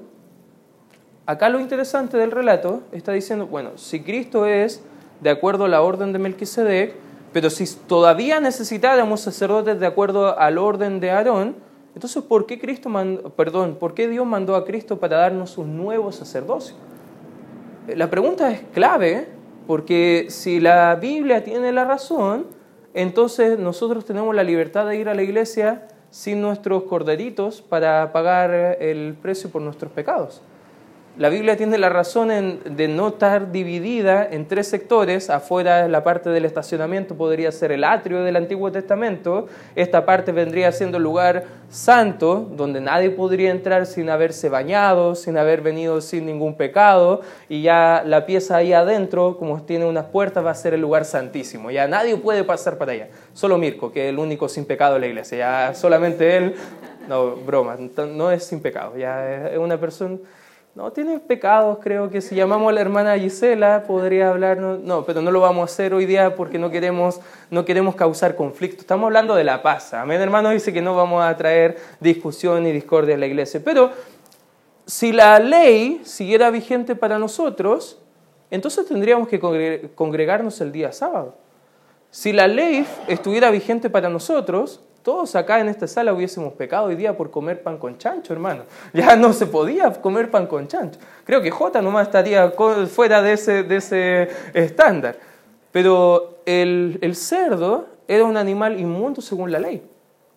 [1.25, 4.83] Acá lo interesante del relato está diciendo, bueno, si Cristo es
[5.21, 6.95] de acuerdo a la orden de Melquisedec,
[7.33, 11.57] pero si todavía necesitáramos sacerdotes de acuerdo al orden de Aarón,
[11.95, 12.91] entonces ¿por qué, Cristo
[13.37, 16.77] perdón, ¿por qué Dios mandó a Cristo para darnos un nuevo sacerdocio?
[17.89, 19.29] La pregunta es clave,
[19.67, 22.47] porque si la Biblia tiene la razón,
[22.95, 28.51] entonces nosotros tenemos la libertad de ir a la iglesia sin nuestros corderitos para pagar
[28.81, 30.43] el precio por nuestros pecados.
[31.19, 32.31] La Biblia tiene la razón
[32.65, 35.29] de no estar dividida en tres sectores.
[35.29, 39.47] Afuera, la parte del estacionamiento podría ser el atrio del Antiguo Testamento.
[39.77, 45.37] Esta parte vendría siendo el lugar santo, donde nadie podría entrar sin haberse bañado, sin
[45.37, 47.21] haber venido sin ningún pecado.
[47.47, 51.05] Y ya la pieza ahí adentro, como tiene unas puertas, va a ser el lugar
[51.05, 51.71] santísimo.
[51.71, 53.09] Ya nadie puede pasar para allá.
[53.35, 55.37] Solo Mirko, que es el único sin pecado de la iglesia.
[55.37, 56.55] Ya solamente él.
[57.07, 57.77] No, broma,
[58.09, 58.97] no es sin pecado.
[58.97, 60.17] Ya es una persona
[60.75, 65.21] no, tiene pecados, creo que si llamamos a la hermana Gisela podría hablarnos, no, pero
[65.21, 68.81] no lo vamos a hacer hoy día porque no queremos, no queremos causar conflicto.
[68.81, 69.93] Estamos hablando de la paz.
[69.93, 73.61] Amén, hermano, dice que no vamos a traer discusión ni discordia en la iglesia.
[73.63, 73.91] Pero
[74.87, 77.99] si la ley siguiera vigente para nosotros,
[78.51, 81.35] entonces tendríamos que congregarnos el día sábado.
[82.11, 86.95] Si la ley estuviera vigente para nosotros, todos acá en esta sala hubiésemos pecado hoy
[86.95, 88.65] día por comer pan con chancho, hermano.
[88.93, 90.99] Ya no se podía comer pan con chancho.
[91.25, 92.53] Creo que J nomás estaría
[92.89, 95.17] fuera de ese, de ese estándar.
[95.73, 99.83] Pero el, el cerdo era un animal inmundo según la ley.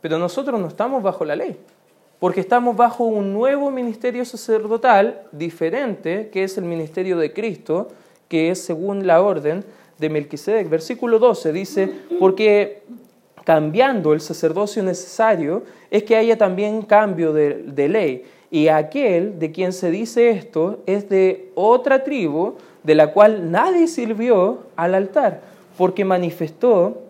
[0.01, 1.57] Pero nosotros no estamos bajo la ley.
[2.19, 7.89] Porque estamos bajo un nuevo ministerio sacerdotal diferente, que es el ministerio de Cristo,
[8.27, 9.63] que es según la orden
[9.97, 10.69] de Melquisedec.
[10.69, 12.83] Versículo 12 dice, porque
[13.45, 18.25] cambiando el sacerdocio necesario es que haya también cambio de, ley.
[18.51, 23.87] Y aquel de quien se dice esto es de otra tribu de la cual nadie
[23.87, 25.41] sirvió al altar,
[25.77, 27.03] porque manifestó,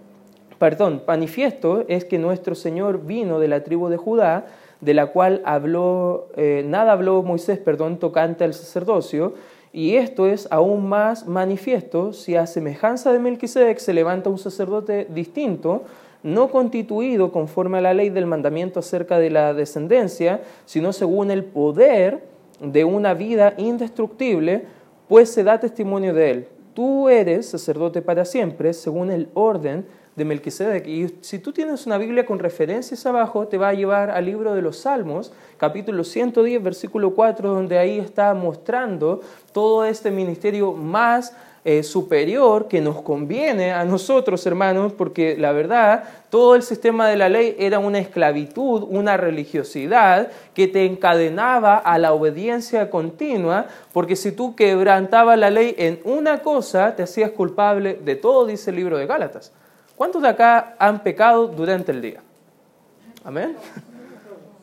[0.60, 4.46] perdón, manifiesto es que nuestro Señor vino de la tribu de Judá,
[4.82, 9.34] de la cual habló, eh, nada habló Moisés, perdón, tocante al sacerdocio,
[9.72, 15.06] y esto es aún más manifiesto si a semejanza de Melquisedec se levanta un sacerdote
[15.10, 15.84] distinto,
[16.26, 21.44] no constituido conforme a la ley del mandamiento acerca de la descendencia, sino según el
[21.44, 22.24] poder
[22.60, 24.66] de una vida indestructible,
[25.08, 26.48] pues se da testimonio de él.
[26.74, 29.86] Tú eres sacerdote para siempre, según el orden
[30.16, 30.88] de Melquisedec.
[30.88, 34.56] Y si tú tienes una Biblia con referencias abajo, te va a llevar al libro
[34.56, 39.22] de los Salmos, capítulo 110, versículo 4, donde ahí está mostrando
[39.54, 41.36] todo este ministerio más
[41.68, 47.18] eh, superior que nos conviene a nosotros, hermanos, porque la verdad, todo el sistema de
[47.18, 54.16] la ley era una esclavitud, una religiosidad que te encadenaba a la obediencia continua, porque
[54.16, 58.76] si tú quebrantabas la ley en una cosa, te hacías culpable de todo, dice el
[58.76, 59.52] libro de Gálatas.
[59.96, 62.22] ¿Cuántos de acá han pecado durante el día?
[63.24, 63.56] Amén.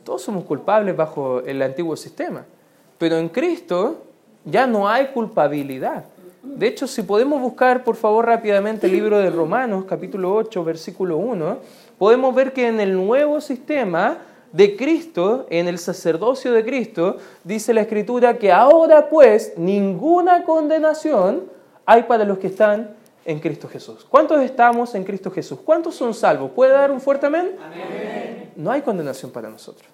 [0.04, 2.44] Todos somos culpables bajo el antiguo sistema.
[2.96, 4.04] Pero en Cristo
[4.44, 6.04] ya no hay culpabilidad.
[6.42, 11.16] De hecho, si podemos buscar, por favor, rápidamente el libro de Romanos, capítulo 8, versículo
[11.16, 11.58] 1,
[11.98, 14.18] podemos ver que en el nuevo sistema
[14.50, 21.44] de Cristo, en el sacerdocio de Cristo, dice la Escritura que ahora pues ninguna condenación
[21.86, 24.04] hay para los que están en Cristo Jesús.
[24.04, 25.60] ¿Cuántos estamos en Cristo Jesús?
[25.64, 26.50] ¿Cuántos son salvos?
[26.50, 27.56] ¿Puede dar un fuerte amén?
[27.64, 28.52] amén?
[28.56, 29.88] No hay condenación para nosotros.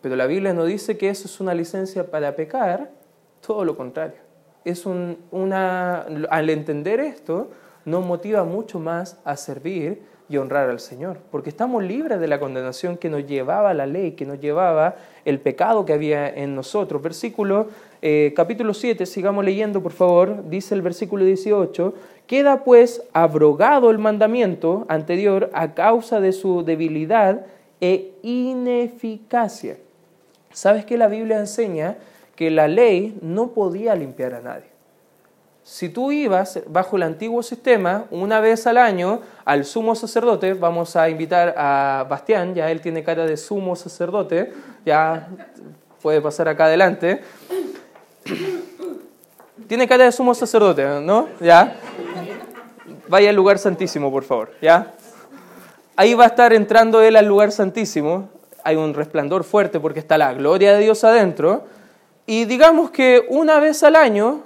[0.00, 2.90] Pero la Biblia no dice que eso es una licencia para pecar,
[3.40, 4.31] todo lo contrario
[4.64, 7.50] es una, al entender esto,
[7.84, 12.40] nos motiva mucho más a servir y honrar al Señor, porque estamos libres de la
[12.40, 14.96] condenación que nos llevaba la ley, que nos llevaba
[15.26, 17.02] el pecado que había en nosotros.
[17.02, 17.66] Versículo,
[18.00, 21.94] eh, capítulo 7, sigamos leyendo por favor, dice el versículo 18,
[22.26, 27.44] queda pues abrogado el mandamiento anterior a causa de su debilidad
[27.82, 29.76] e ineficacia.
[30.50, 31.98] ¿Sabes que la Biblia enseña?
[32.34, 34.72] Que la ley no podía limpiar a nadie.
[35.64, 40.96] Si tú ibas bajo el antiguo sistema, una vez al año, al sumo sacerdote, vamos
[40.96, 44.52] a invitar a Bastián, ya él tiene cara de sumo sacerdote,
[44.84, 45.28] ya
[46.02, 47.22] puede pasar acá adelante.
[49.68, 51.28] Tiene cara de sumo sacerdote, ¿no?
[51.40, 51.76] Ya.
[53.06, 54.94] Vaya al lugar santísimo, por favor, ¿ya?
[55.94, 58.30] Ahí va a estar entrando él al lugar santísimo.
[58.64, 61.64] Hay un resplandor fuerte porque está la gloria de Dios adentro
[62.26, 64.42] y digamos que una vez al año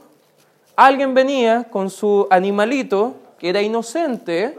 [0.77, 4.57] alguien venía con su animalito que era inocente,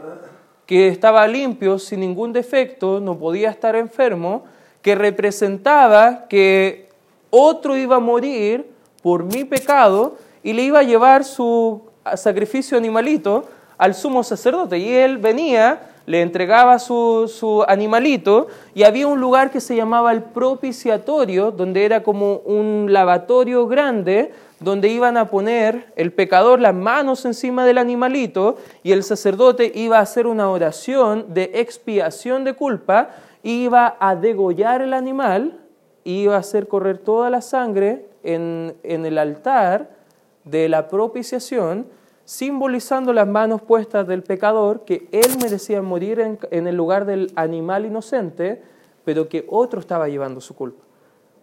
[0.66, 4.44] que estaba limpio, sin ningún defecto, no podía estar enfermo,
[4.82, 6.88] que representaba que
[7.30, 8.70] otro iba a morir
[9.02, 11.82] por mi pecado y le iba a llevar su
[12.14, 14.78] sacrificio animalito al sumo sacerdote.
[14.78, 20.22] Y él venía le entregaba su, animalito y había un lugar que se llamaba el
[20.22, 27.26] propiciatorio, donde era como un lavatorio grande, donde iban a poner el pecador las manos
[27.26, 33.10] encima del animalito y el sacerdote iba a hacer una oración de expiación de culpa,
[33.42, 35.60] iba a degollar el animal,
[36.04, 39.90] iba a hacer correr toda la sangre en, en el altar
[40.44, 41.97] de la propiciación,
[42.28, 47.86] simbolizando las manos puestas del pecador, que él merecía morir en, el lugar del animal
[47.86, 48.60] inocente,
[49.02, 50.84] pero que otro estaba llevando su culpa.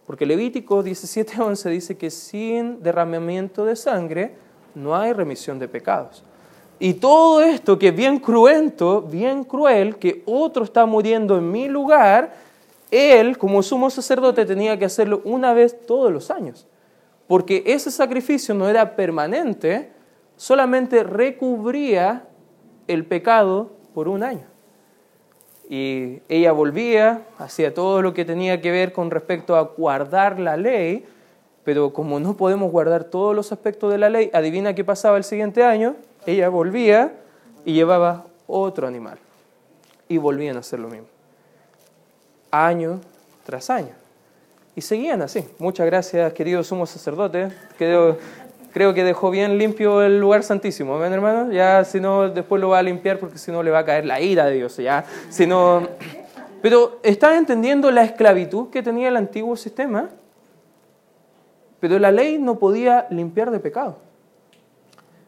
[0.06, 4.36] Porque Levítico 17:11 dice que sin derramamiento de sangre
[4.76, 6.24] no hay remisión de pecados.
[6.78, 11.67] Y todo esto que es bien cruento, bien cruel, que otro está muriendo en mi
[11.67, 12.36] lugar,
[12.91, 16.67] él como sumo sacerdote tenía que hacerlo una vez todos los años.
[17.26, 19.94] Porque ese sacrificio no era permanente,
[20.38, 22.28] solamente recubría
[22.88, 24.48] el pecado por un año.
[25.69, 30.58] Y ella volvía, hacía todo lo que tenía que ver con respecto a guardar la
[30.58, 31.06] ley,
[31.63, 35.24] pero como no podemos guardar todos los aspectos de la ley, adivina qué pasaba el
[35.24, 35.95] siguiente año,
[36.28, 37.13] ella volvía
[37.65, 39.17] y llevaba otro animal.
[40.08, 41.08] Y volvían a hacer lo mismo.
[42.52, 43.02] Año
[43.43, 43.93] tras año.
[44.76, 45.48] Y seguían así.
[45.58, 47.50] Muchas gracias, querido sumo sacerdote.
[47.78, 48.15] Que
[48.75, 51.49] creo que dejó bien limpio el lugar santísimo, ¿ven hermano?
[51.49, 54.05] Ya si no, después lo va a limpiar porque si no le va a caer
[54.05, 55.05] la ira de Dios, ¿ya?
[55.29, 55.88] Si no...
[56.61, 60.09] Pero ¿están entendiendo la esclavitud que tenía el antiguo sistema?
[61.79, 63.95] Pero la ley no podía limpiar de pecado.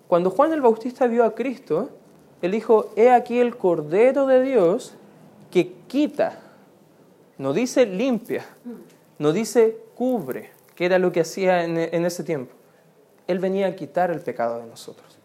[0.09, 1.89] Cuando Juan el Bautista vio a Cristo,
[2.41, 4.93] él dijo, he aquí el Cordero de Dios
[5.51, 6.37] que quita,
[7.37, 8.45] no dice limpia,
[9.17, 12.56] no dice cubre, que era lo que hacía en ese tiempo.
[13.27, 15.17] Él venía a quitar el pecado de nosotros.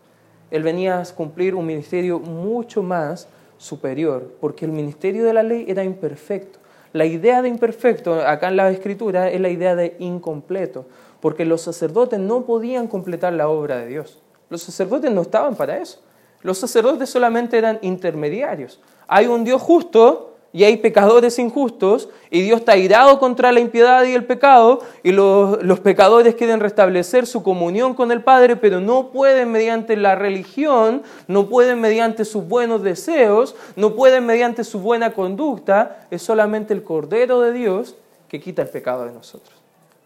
[0.50, 5.64] Él venía a cumplir un ministerio mucho más superior, porque el ministerio de la ley
[5.68, 6.58] era imperfecto.
[6.92, 10.84] La idea de imperfecto acá en la escritura es la idea de incompleto,
[11.20, 14.20] porque los sacerdotes no podían completar la obra de Dios.
[14.50, 16.00] Los sacerdotes no estaban para eso.
[16.42, 18.80] Los sacerdotes solamente eran intermediarios.
[19.06, 24.04] Hay un Dios justo y hay pecadores injustos y Dios está irado contra la impiedad
[24.04, 28.80] y el pecado y los, los, pecadores quieren restablecer su comunión con el Padre, pero
[28.80, 34.80] no pueden mediante la religión, no pueden mediante sus buenos deseos, no pueden mediante su
[34.80, 37.96] buena conducta, es solamente el Cordero de Dios
[38.28, 39.54] que quita el pecado de nosotros.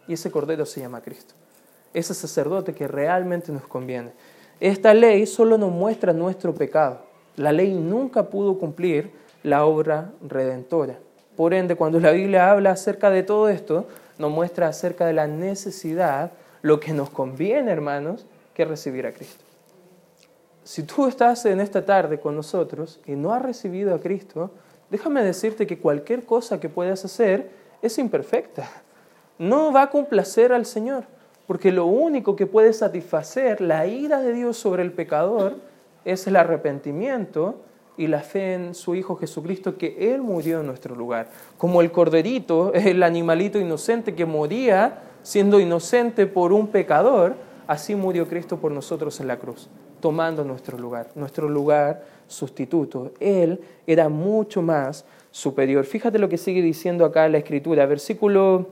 [0.07, 1.33] Y ese Cordero se llama Cristo.
[1.93, 4.11] ese sacerdote que realmente nos conviene.
[4.59, 7.01] Esta ley solo nos muestra nuestro pecado.
[7.35, 9.11] La ley nunca pudo cumplir
[9.47, 10.95] la obra redentora.
[11.37, 15.25] Por ende, cuando la Biblia habla acerca de todo esto, nos muestra acerca de la
[15.25, 16.31] necesidad,
[16.61, 19.45] lo que nos conviene, hermanos, que recibir a Cristo.
[20.65, 24.51] Si tú estás en esta tarde con nosotros y no has recibido a Cristo,
[24.89, 27.49] déjame decirte que cualquier cosa que puedas hacer
[27.81, 28.69] es imperfecta.
[29.37, 31.05] No va a complacer al Señor,
[31.45, 35.55] porque lo único que puede satisfacer la ira de Dios sobre el pecador
[36.03, 37.61] es el arrepentimiento
[37.97, 41.29] y la fe en su Hijo Jesucristo, que Él murió en nuestro lugar.
[41.57, 47.35] Como el corderito, el animalito inocente que moría siendo inocente por un pecador,
[47.67, 49.67] así murió Cristo por nosotros en la cruz,
[49.99, 53.11] tomando nuestro lugar, nuestro lugar sustituto.
[53.19, 55.85] Él era mucho más superior.
[55.85, 58.67] Fíjate lo que sigue diciendo acá la Escritura, versículo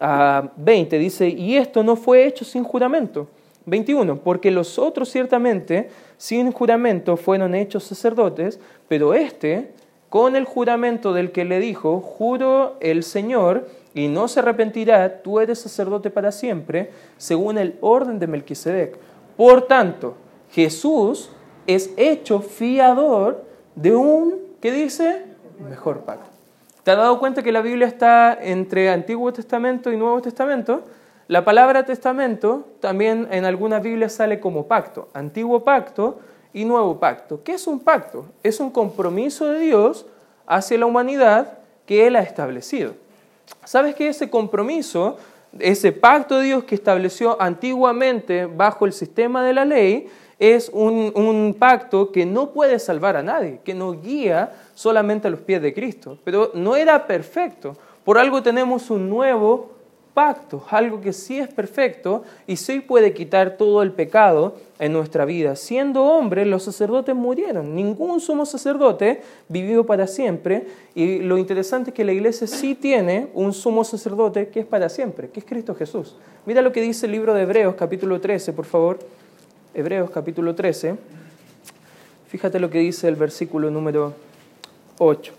[0.00, 3.28] ah, dice, y esto no fue hecho sin juramento.
[3.66, 9.72] 21, porque los otros ciertamente sin juramento fueron hechos sacerdotes, pero este,
[10.08, 15.40] con el juramento del que le dijo, juro el Señor, y no se arrepentirá, tú
[15.40, 18.98] eres sacerdote para siempre, según el orden de Melquisedec.
[19.36, 20.14] Por tanto,
[20.50, 21.30] Jesús
[21.66, 23.44] es hecho fiador
[23.74, 25.24] de un, ¿qué dice?
[25.68, 26.30] Mejor pacto.
[26.82, 30.82] ¿Te has dado cuenta que la Biblia está entre Antiguo Testamento y Nuevo Testamento?
[31.30, 36.18] La palabra testamento también en algunas Biblias sale como pacto, antiguo pacto
[36.52, 37.44] y nuevo pacto.
[37.44, 38.26] ¿Qué es un pacto?
[38.42, 40.06] Es un compromiso de Dios
[40.44, 42.94] hacia la humanidad que Él ha establecido.
[43.64, 45.18] ¿Sabes que ese compromiso,
[45.60, 50.08] ese pacto de Dios que estableció antiguamente bajo el sistema de la ley,
[50.40, 55.30] es un, un, pacto que no puede salvar a nadie, que nos guía solamente a
[55.30, 56.18] los pies de Cristo.
[56.24, 57.76] Pero no era perfecto.
[58.02, 59.78] Por algo tenemos un nuevo
[60.14, 65.24] pacto, algo que sí es perfecto y sí puede quitar todo el pecado en nuestra
[65.24, 65.56] vida.
[65.56, 67.74] Siendo hombres, los sacerdotes murieron.
[67.74, 70.66] Ningún sumo sacerdote vivió para siempre.
[70.94, 74.88] Y lo interesante es que la iglesia sí tiene un sumo sacerdote que es para
[74.88, 76.16] siempre, que es Cristo Jesús.
[76.46, 78.98] Mira lo que dice el libro de Hebreos, capítulo 13, por favor.
[79.74, 80.96] Hebreos, capítulo 13.
[82.28, 84.14] Fíjate lo que dice el versículo número
[84.98, 85.32] 8.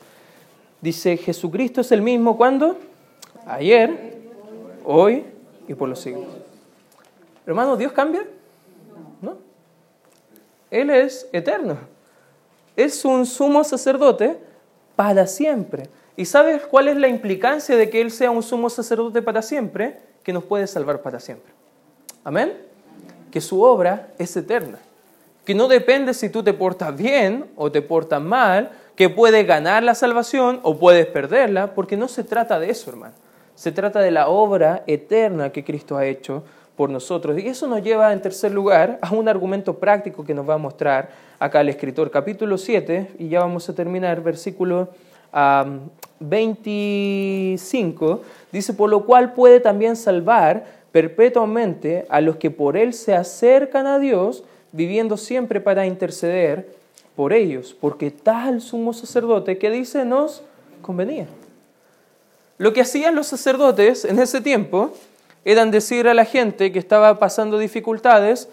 [0.82, 2.78] Dice, Jesucristo es el mismo cuando?
[3.46, 4.11] Ayer,
[4.84, 5.26] hoy
[5.68, 6.26] y por los siglos.
[7.46, 8.26] Hermano, ¿Dios cambia?
[9.22, 9.38] No.
[10.70, 11.78] Él es eterno.
[12.76, 14.38] Es un sumo sacerdote
[14.96, 15.90] para siempre.
[16.16, 20.00] ¿Y sabes cuál es la implicancia de que Él sea un sumo sacerdote para siempre?
[20.24, 21.52] Que nos puede salvar para siempre.
[22.24, 22.54] Amén.
[23.32, 24.78] Que su obra es eterna.
[25.46, 29.82] Que no depende si tú te portas bien o te portas mal, que puedes ganar
[29.84, 33.16] la salvación o puedes perderla, porque no se trata de eso, hermano.
[33.62, 36.44] Se trata de la obra eterna que Cristo ha hecho
[36.76, 37.38] por nosotros.
[37.38, 40.58] Y eso nos lleva, en tercer lugar, a un argumento práctico que nos va a
[40.58, 42.10] mostrar acá el escritor.
[42.10, 44.88] Capítulo 7, y ya vamos a terminar, versículo
[46.20, 48.22] 25,
[48.52, 53.86] dice, por lo cual puede también salvar perpetuamente a los que por él se acercan
[53.86, 56.74] a Dios, viviendo siempre para interceder
[57.16, 60.42] por ellos, porque tal sumo sacerdote que dice nos
[60.82, 61.28] convenía.
[62.62, 64.94] Lo que hacían los sacerdotes en ese tiempo
[65.46, 68.50] eran decir a la gente que estaba pasando dificultades,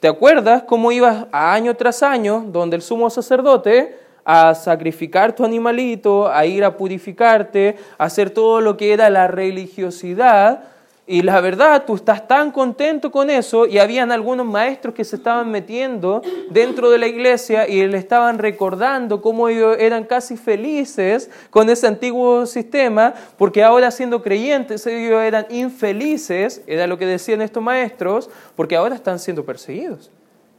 [0.00, 6.28] ¿te acuerdas cómo ibas año tras año donde el sumo sacerdote a sacrificar tu animalito,
[6.28, 10.64] a ir a purificarte, a hacer todo lo que era la religiosidad
[11.12, 15.16] y la verdad, tú estás tan contento con eso y habían algunos maestros que se
[15.16, 21.30] estaban metiendo dentro de la iglesia y le estaban recordando cómo ellos eran casi felices
[21.50, 27.42] con ese antiguo sistema, porque ahora siendo creyentes ellos eran infelices, era lo que decían
[27.42, 30.10] estos maestros, porque ahora están siendo perseguidos.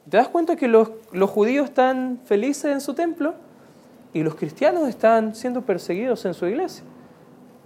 [0.07, 3.33] ¿Te das cuenta que los, los judíos están felices en su templo
[4.13, 6.83] y los cristianos están siendo perseguidos en su iglesia?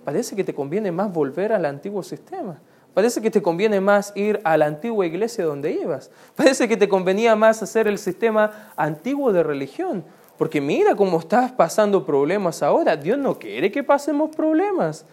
[0.06, 2.62] Parece que te conviene más volver al antiguo sistema.
[2.97, 6.10] Parece que te conviene más ir a la antigua iglesia donde ibas.
[6.36, 10.03] Parece que te convenía más hacer el sistema antiguo de religión.
[10.36, 12.97] Porque mira cómo estás pasando problemas ahora.
[12.97, 15.05] Dios no quiere que pasemos problemas.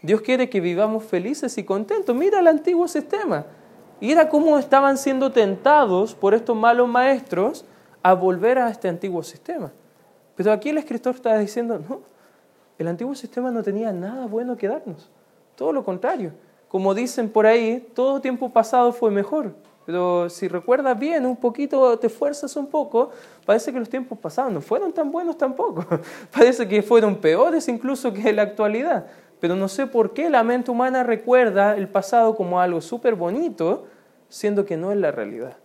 [0.00, 2.14] Dios quiere que vivamos felices y contentos.
[2.14, 3.44] Mira el antiguo sistema.
[4.00, 7.64] Mira cómo estaban siendo tentados por estos malos maestros
[8.04, 9.72] a volver a este antiguo sistema.
[10.36, 12.02] Pero aquí el escritor está diciendo, no,
[12.78, 15.10] el antiguo sistema no tenía nada bueno que darnos.
[15.56, 16.43] Todo lo contrario.
[16.74, 19.54] Como dicen por ahí, todo tiempo pasado fue mejor.
[19.86, 23.10] Pero si recuerdas bien, un poquito, te fuerzas un poco,
[23.46, 25.86] parece que los tiempos pasados no fueron tan buenos tampoco.
[26.36, 29.06] parece que fueron peores incluso que la actualidad.
[29.38, 33.84] Pero no sé por qué la mente humana recuerda el pasado como algo súper bonito
[34.28, 35.56] siendo que no es la realidad.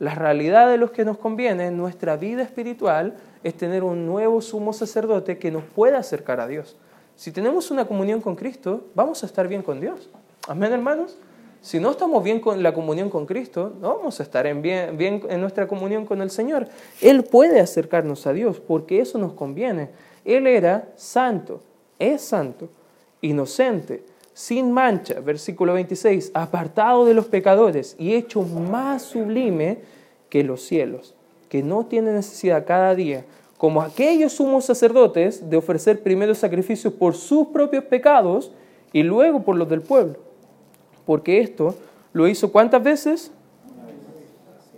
[0.00, 4.40] La realidad de los que nos conviene en nuestra vida espiritual es tener un nuevo
[4.40, 6.76] sumo sacerdote que nos pueda acercar a Dios.
[7.14, 10.10] Si tenemos una comunión con Cristo, vamos a estar bien con Dios.
[10.48, 11.18] Amén, hermanos.
[11.60, 14.96] Si no estamos bien con la comunión con Cristo, no vamos a estar en bien,
[14.96, 16.68] bien en nuestra comunión con el Señor.
[17.02, 19.90] Él puede acercarnos a Dios porque eso nos conviene.
[20.24, 21.60] Él era santo,
[21.98, 22.70] es santo,
[23.20, 29.80] inocente, sin mancha, versículo 26, apartado de los pecadores y hecho más sublime
[30.30, 31.14] que los cielos,
[31.50, 33.26] que no tiene necesidad cada día,
[33.58, 38.50] como aquellos sumos sacerdotes, de ofrecer primero sacrificios por sus propios pecados
[38.94, 40.27] y luego por los del pueblo.
[41.08, 41.74] Porque esto
[42.12, 43.30] lo hizo cuántas veces?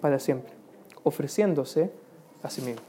[0.01, 0.53] Para siempre,
[1.03, 1.91] ofreciéndose
[2.45, 2.83] a sí mismo.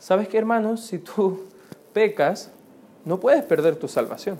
[0.00, 0.80] ¿Sabes qué, hermanos?
[0.80, 1.44] Si tú
[1.92, 2.50] pecas,
[3.04, 4.38] no puedes perder tu salvación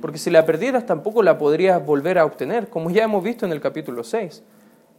[0.00, 3.52] porque si la perdieras tampoco la podrías volver a obtener, como ya hemos visto en
[3.52, 4.40] el capítulo 6.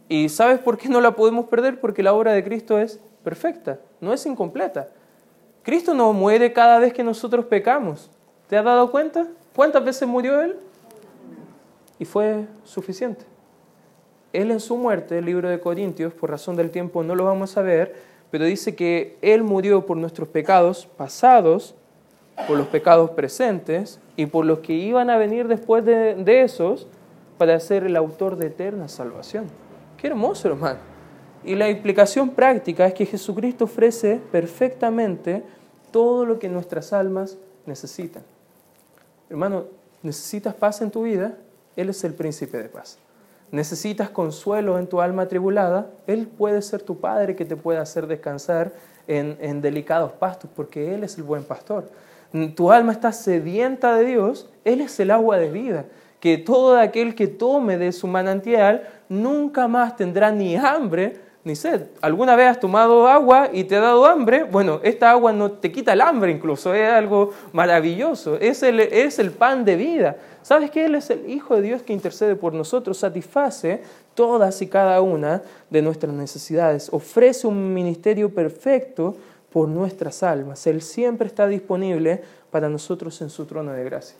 [0.06, 1.80] ¿Y sabes por qué no la podemos perder?
[1.80, 4.88] Porque la obra de Cristo es perfecta, no es incompleta.
[5.62, 8.10] Cristo no muere cada vez que nosotros pecamos.
[8.48, 9.26] ¿Te has dado cuenta?
[9.56, 10.56] ¿Cuántas veces murió Él?
[11.98, 13.24] Y fue suficiente.
[14.32, 17.56] Él en su muerte, el libro de Corintios, por razón del tiempo no lo vamos
[17.56, 17.94] a ver,
[18.30, 21.74] pero dice que Él murió por nuestros pecados pasados
[22.46, 26.86] por los pecados presentes y por los que iban a venir después de, esos
[27.36, 29.46] para ser el autor de eterna salvación.
[29.96, 30.78] Qué hermoso, hermano.
[31.44, 35.42] Y la implicación práctica es que Jesucristo ofrece perfectamente
[35.90, 38.22] todo lo que nuestras almas necesitan.
[39.30, 39.64] Hermano,
[40.02, 41.36] ¿necesitas paz en tu vida?
[41.78, 42.98] Él es el príncipe de paz.
[43.50, 45.90] ¿Necesitas consuelo en tu alma atribulada?
[46.06, 48.72] Él puede ser tu Padre que te pueda hacer descansar
[49.06, 51.88] en, en delicados pastos, porque Él es el buen pastor
[52.54, 55.84] tu alma está sedienta de Dios, Él es el agua de vida,
[56.20, 61.86] que todo aquel que tome de su manantial nunca más tendrá ni hambre ni sed.
[62.00, 64.44] ¿Alguna vez has tomado agua y te ha dado hambre?
[64.44, 69.18] Bueno, esta agua no te quita el hambre incluso, es algo maravilloso, es el, es
[69.18, 70.16] el pan de vida.
[70.42, 72.98] ¿Sabes que Él es el Hijo de Dios que intercede por nosotros?
[72.98, 73.82] Satisface
[74.14, 79.14] todas y cada una de nuestras necesidades, ofrece un ministerio perfecto
[79.52, 80.66] por nuestras almas.
[80.66, 84.16] Él siempre está disponible para nosotros en su trono de gracia.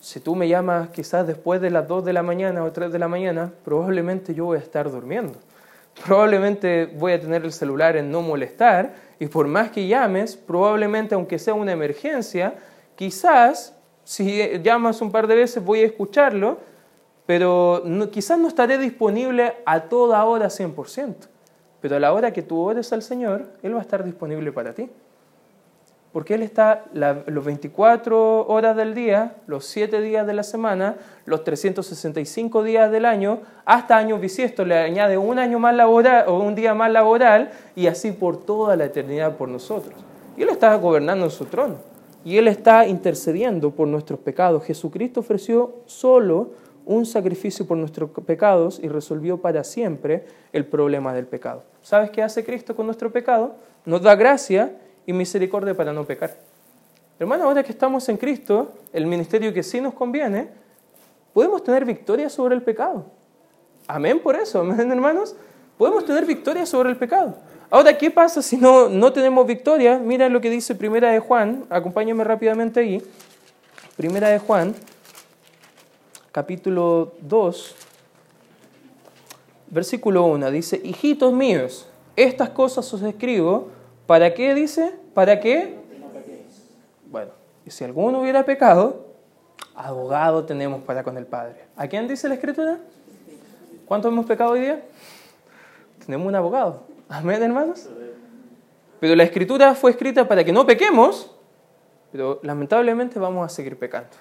[0.00, 2.98] Si tú me llamas quizás después de las 2 de la mañana o 3 de
[2.98, 5.34] la mañana, probablemente yo voy a estar durmiendo.
[6.06, 11.14] Probablemente voy a tener el celular en no molestar y por más que llames, probablemente
[11.14, 12.54] aunque sea una emergencia,
[12.96, 16.58] quizás si llamas un par de veces voy a escucharlo,
[17.26, 21.14] pero quizás no estaré disponible a toda hora 100%.
[21.80, 24.72] Pero a la hora que tú ores al Señor, Él va a estar disponible para
[24.72, 24.88] ti.
[26.12, 31.44] Porque Él está los 24 horas del día, los 7 días de la semana, los
[31.44, 36.56] 365 días del año, hasta años bisiestos, le añade un año más laboral o un
[36.56, 39.94] día más laboral y así por toda la eternidad por nosotros.
[40.36, 41.76] Y Él está gobernando en su trono.
[42.24, 44.64] Y Él está intercediendo por nuestros pecados.
[44.64, 46.50] Jesucristo ofreció solo
[46.84, 51.62] un sacrificio por nuestros pecados y resolvió para siempre el problema del pecado.
[51.82, 53.54] ¿Sabes qué hace Cristo con nuestro pecado?
[53.84, 54.72] Nos da gracia
[55.06, 56.36] y misericordia para no pecar.
[57.18, 60.48] Hermano, ahora que estamos en Cristo, el ministerio que sí nos conviene,
[61.34, 63.04] podemos tener victoria sobre el pecado.
[63.86, 65.36] Amén por eso, amén hermanos.
[65.76, 67.36] Podemos tener victoria sobre el pecado.
[67.70, 69.98] Ahora, ¿qué pasa si no, no tenemos victoria?
[69.98, 73.02] Mira lo que dice Primera de Juan, acompáñame rápidamente ahí.
[73.96, 74.74] Primera de Juan,
[76.32, 77.76] capítulo 2,
[79.68, 81.86] versículo 1, dice, hijitos míos,
[82.16, 83.68] estas cosas os escribo,
[84.10, 84.92] ¿para qué dice?
[85.14, 85.76] ¿Para qué?
[87.08, 87.30] Bueno,
[87.64, 89.06] y si alguno hubiera pecado,
[89.72, 91.66] abogado tenemos para con el Padre.
[91.76, 92.78] ¿A quién dice la Escritura?
[93.86, 94.82] ¿Cuánto hemos pecado hoy día?
[96.04, 96.82] Tenemos un abogado.
[97.08, 97.88] Amén, hermanos.
[98.98, 101.30] Pero la Escritura fue escrita para que no pequemos,
[102.10, 104.16] pero lamentablemente vamos a seguir pecando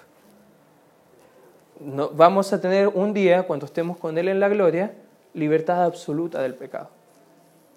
[1.79, 4.93] no, vamos a tener un día, cuando estemos con Él en la gloria,
[5.33, 6.98] libertad absoluta del pecado.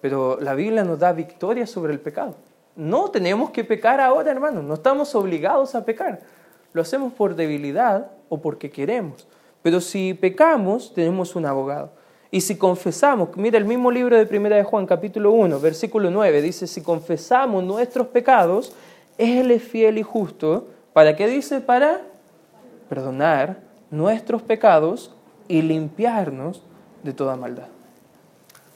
[0.03, 2.35] Pero la Biblia nos da victoria sobre el pecado.
[2.75, 6.21] No tenemos que pecar ahora, hermanos, no estamos obligados a pecar.
[6.73, 9.29] Lo hacemos por debilidad o porque queremos.
[9.63, 11.93] Pero si pecamos, tenemos un abogado.
[12.33, 16.43] Y si confesamos, mira el mismo libro de Primera de Juan, capítulo 1, versículo 9,
[16.43, 18.75] dice, si confesamos nuestros pecados,
[19.19, 20.67] Él es fiel y justo.
[20.93, 21.61] ¿Para qué dice?
[21.61, 22.01] Para
[22.89, 25.15] perdonar nuestros pecados
[25.47, 26.65] y limpiarnos
[27.05, 27.72] de toda maldad.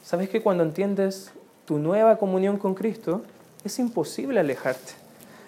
[0.07, 1.33] ¿Sabes que cuando entiendes
[1.65, 3.23] tu nueva comunión con Cristo,
[3.65, 4.93] es imposible alejarte?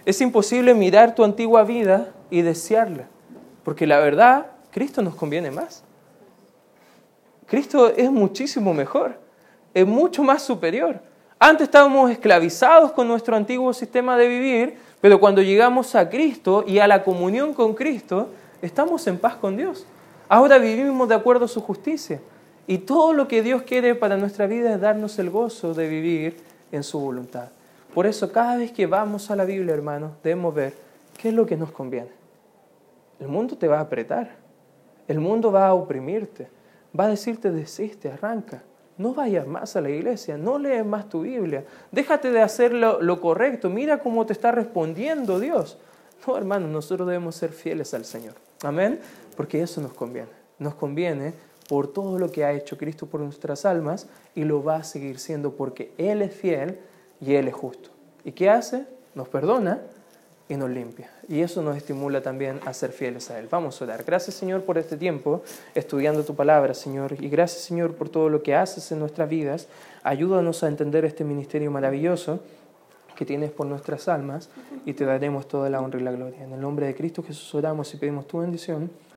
[0.05, 3.07] Es imposible mirar tu antigua vida y desearla,
[3.63, 5.85] porque la verdad, Cristo nos conviene más.
[7.47, 9.21] Cristo es muchísimo mejor,
[9.75, 11.01] es mucho más superior.
[11.39, 16.81] Antes estábamos esclavizados con nuestro antiguo sistema de vivir, pero cuando llegamos a Cristo y
[16.81, 18.31] a la comunión con Cristo,
[18.61, 19.87] estamos en paz con Dios.
[20.29, 22.21] Ahora vivimos de acuerdo a su justicia.
[22.69, 26.37] Y todo lo que Dios quiere para nuestra vida es darnos el gozo de vivir
[26.71, 27.49] en su voluntad.
[27.95, 30.75] Por eso cada vez que vamos a la Biblia, hermanos, debemos ver
[31.17, 32.11] qué es lo que nos conviene.
[33.19, 34.37] El mundo te va a apretar,
[35.09, 36.49] el mundo va a oprimirte,
[36.97, 38.63] va a decirte desiste, arranca.
[38.99, 43.01] No vayas más a la iglesia, no lees más tu Biblia, déjate de hacer lo,
[43.01, 45.79] lo correcto, mira cómo te está respondiendo Dios.
[46.27, 48.35] No, hermanos, nosotros debemos ser fieles al Señor.
[48.63, 49.01] Amén,
[49.39, 50.37] porque eso nos conviene.
[50.59, 51.33] Nos conviene
[51.69, 55.19] por todo lo que ha hecho Cristo por nuestras almas y lo va a seguir
[55.19, 56.79] siendo porque Él es fiel
[57.21, 57.91] y Él es justo.
[58.25, 58.87] ¿Y qué hace?
[59.15, 59.83] Nos perdona
[60.49, 61.11] y nos limpia.
[61.29, 63.49] Y eso nos estimula también a ser fieles a Él.
[63.51, 64.03] Vamos a orar.
[64.03, 65.43] Gracias Señor por este tiempo
[65.75, 67.23] estudiando tu palabra, Señor.
[67.23, 69.69] Y gracias Señor por todo lo que haces en nuestras vidas.
[70.03, 72.41] Ayúdanos a entender este ministerio maravilloso
[73.15, 74.49] que tienes por nuestras almas
[74.87, 76.45] y te daremos toda la honra y la gloria.
[76.45, 78.91] En el nombre de Cristo Jesús oramos y pedimos tu bendición.